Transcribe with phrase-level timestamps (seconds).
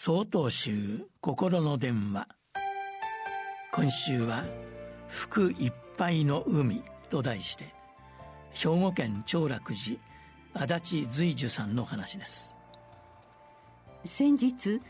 [0.00, 2.28] 総統集心の電話。
[3.72, 4.44] 今週は
[5.10, 7.74] 「福いっぱいの海」と題して
[8.52, 9.98] 兵庫県長楽寺
[10.54, 12.56] 足立随樹さんの話です。
[14.04, 14.80] 先日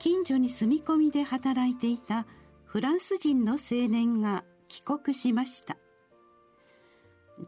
[0.00, 2.26] 近所に住み込みで働いていた
[2.64, 5.76] フランス人の青年が帰国しました。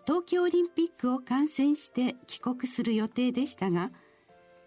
[0.06, 3.90] 東京オリンピックを観戦して帰国する予定でしたが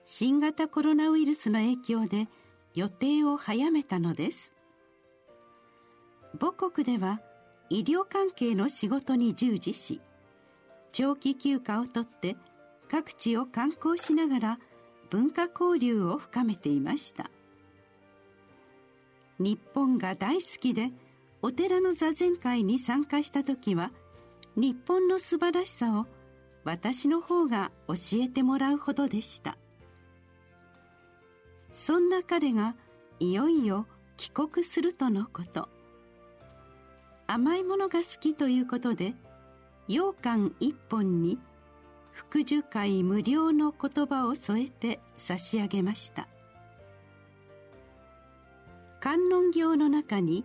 [0.04, 2.28] 新型コロナウイルスの影響で
[2.76, 4.54] 予定を早めたのです。
[6.40, 7.20] 母国では
[7.70, 10.02] 医療関係の仕事に従事し
[10.92, 12.36] 長期休暇を取って
[12.90, 14.60] 各地を観光しながら
[15.10, 17.30] 文化交流を深めていました。
[19.40, 20.92] 日本が大好きで
[21.42, 23.92] お寺の座禅会に参加した時は
[24.56, 26.06] 日本の素晴らしさを
[26.64, 29.58] 私の方が教えてもらうほどでした。
[31.72, 32.76] そんな彼が
[33.20, 35.70] いよいよ帰国するとのこと。
[37.28, 39.14] 甘いものが好きということで
[39.88, 41.40] 羊羹一本に
[42.12, 46.28] 福寿会無料の言葉を添えて差し上げました。
[49.00, 50.44] 観音経の中に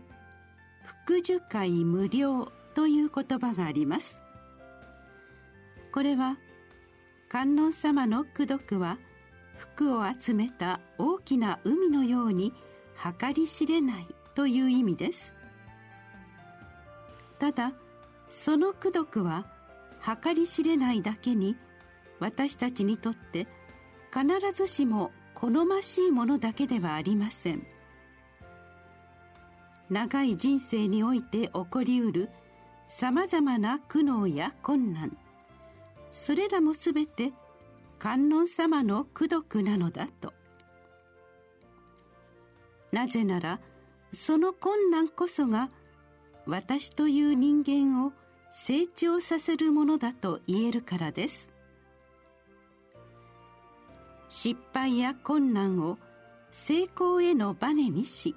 [1.06, 4.22] 福寿会無料という言葉があります。
[5.93, 6.39] これは
[7.28, 8.98] 観音様の功徳は
[9.57, 12.53] 服を集めた大きな海のように
[13.21, 15.35] 計り知れないという意味です。
[17.39, 17.73] ただ
[18.29, 19.47] その功徳は
[20.23, 21.57] 計り知れないだけに
[22.19, 23.47] 私たちにとって
[24.12, 27.67] 必ずしも好ましいものだけではありません。
[29.91, 32.31] 長い人生において起こりうる
[32.89, 35.17] さまざまな苦悩や困難。
[36.11, 37.33] それらもすべて
[38.07, 40.33] 観音様の功徳なのだと。
[42.93, 43.59] なぜなら
[44.12, 45.71] その困難こそが
[46.47, 48.12] 私という人間を
[48.49, 51.50] 成長させるものだと言えるからです。
[54.28, 55.99] 失敗や困難を
[56.53, 58.37] 成功へのバネにし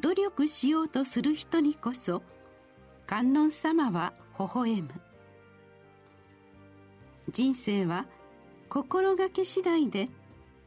[0.00, 2.22] 努力しようとする人にこそ
[3.06, 4.90] 観音様は微笑む。
[7.30, 8.04] 人生は
[8.72, 10.08] 心がけ次第で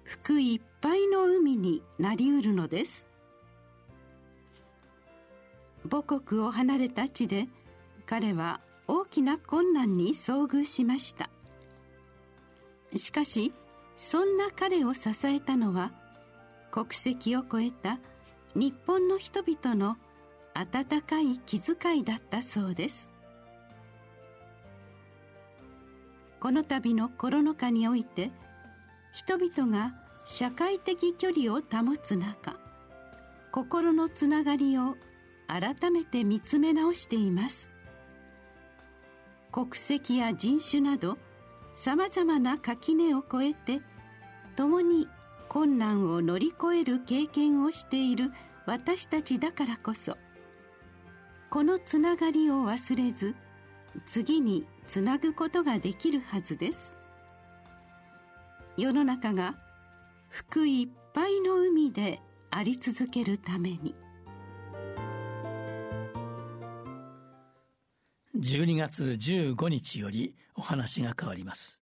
[0.04, 3.08] 福いっぱいの海になりうるのです。
[5.90, 7.48] 母国を離れた地で
[8.06, 11.32] 彼は大きな困難に遭遇しました。
[12.96, 13.52] しかし
[13.96, 15.92] そんな彼を支えたのは
[16.70, 17.98] 国籍を超えた
[18.54, 19.98] 日本の人々の
[20.54, 23.15] 温かい気遣いだったそうです。
[26.46, 28.30] この度のコロナ禍において
[29.12, 29.96] 人々が
[30.26, 32.56] 社会的距離を保つ中
[33.52, 34.96] 心のつながりを
[35.48, 37.72] 改めて見つめ直しています。
[39.52, 41.18] 国籍や人種など
[41.74, 43.82] さまざまな垣根を越えて
[44.56, 45.08] 共に
[45.50, 48.32] 困難を乗り越える経験をしている
[48.68, 50.16] 私たちだからこそ
[51.50, 53.34] このつながりを忘れず
[54.06, 56.98] 次につなぐことができるはずです。
[58.78, 59.56] 世の中が
[60.30, 62.20] 福いっぱいの海で
[62.52, 63.96] あり続けるために。
[68.38, 71.85] 12月15日よりお話が変わります。